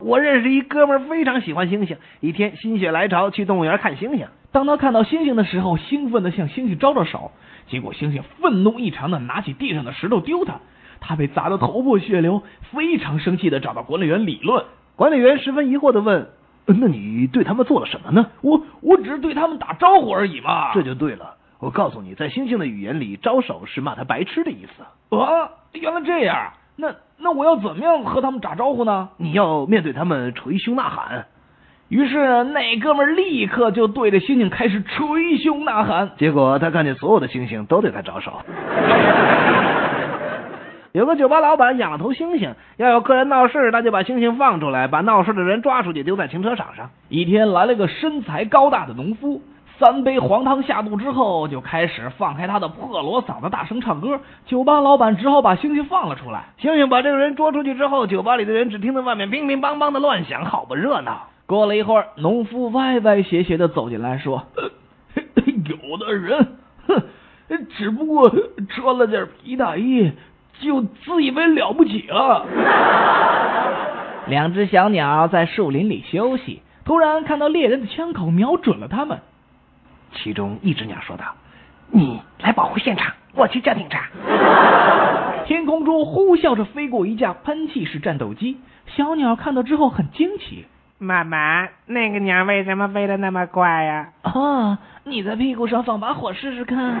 [0.00, 1.96] 我认识一哥们儿，非常喜欢星星。
[2.20, 4.26] 一天心血来潮去动物园看星星。
[4.52, 7.32] 当他看到星星的时候，兴奋的向星星招招手，
[7.68, 10.54] 结果星星愤怒异常的拿起地上的石头丢他，
[11.00, 12.42] 他被砸得头破血流，
[12.72, 14.64] 非常生气的找到管理员理论。
[14.96, 16.30] 管理员十分疑惑的问
[16.66, 20.72] ：“那你对他们做了什么呢？”“我我只是对他们打招呼而已嘛。
[20.74, 21.36] ”“这就对了。
[21.58, 24.82] 我告诉你，在星星的语言里，招手是骂他白痴的意思。
[25.16, 26.52] ”“啊，原来这样。
[26.80, 31.26] 那那我要怎么样和他们打招呼呢？”“你要面对他们捶胸呐喊。”
[31.88, 36.10] 于是那哥们立刻就对着星星开始捶胸呐喊。
[36.18, 38.32] 结果他看见所有的星星都对他招手。
[40.92, 46.90] 有个酒吧老板养了头猩猩，要有客人闹事，他就把猩猩放出来，把闹事的人抓出去丢在停车场上。
[47.08, 49.40] 一天来了个身材高大的农夫，
[49.80, 54.20] 三杯黄汤下肚之后，就开始放开他的破锣嗓子大声唱歌。
[54.44, 56.50] 酒吧老板只好把星星放了出来。
[56.58, 61.28] 星星把这个人捉出去之后，酒吧里的人只听到外面乒乒乓乓的乱响，好不热闹。
[61.46, 64.42] 过了一会儿，农夫歪歪斜斜的走进来说
[65.16, 67.02] ：“有的人，哼，
[67.70, 68.30] 只不过
[68.68, 70.12] 穿了件皮大衣。”
[70.60, 72.44] 就自以为了不起了。
[74.26, 79.20] 两只小鸟在树林里休息，突然看到猎人的枪口瞄准了他们。
[80.12, 81.24] 其中一只鸟说道
[81.90, 84.08] ：“你来保护现场，我去叫警察。
[85.46, 90.66] ”天空中呼啸着飞过一架喷气式战斗机，小鸟看到之后很惊奇
[90.98, 97.00] ：“妈妈，那个鸟为什么飞得那么快呀？”啊，你在屁股上放把火试试看。